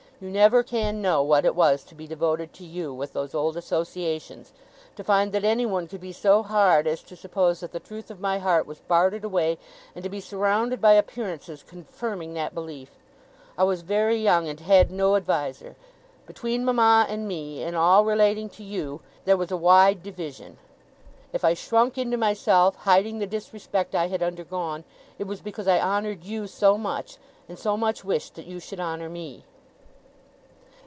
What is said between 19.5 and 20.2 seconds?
wide